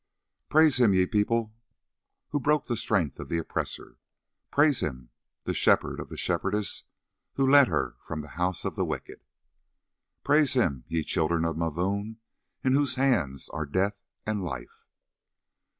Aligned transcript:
"Praise 0.49 0.79
him, 0.79 0.95
ye 0.95 1.05
people, 1.05 1.53
who 2.29 2.39
broke 2.39 2.65
the 2.65 2.75
strength 2.75 3.19
of 3.19 3.29
the 3.29 3.37
oppressor. 3.37 3.99
"Praise 4.49 4.79
him, 4.79 5.11
the 5.43 5.53
Shepherd 5.53 5.99
of 5.99 6.09
the 6.09 6.17
Shepherdess, 6.17 6.85
who 7.33 7.45
led 7.47 7.67
her 7.67 7.97
from 8.01 8.21
the 8.21 8.29
house 8.29 8.65
of 8.65 8.75
the 8.75 8.83
wicked. 8.83 9.21
"Praise 10.23 10.53
him, 10.55 10.85
ye 10.87 11.03
Children 11.03 11.45
of 11.45 11.55
Mavoom, 11.55 12.17
in 12.63 12.73
whose 12.73 12.95
hands 12.95 13.47
are 13.49 13.67
death 13.67 14.01
and 14.25 14.43
life. 14.43 14.87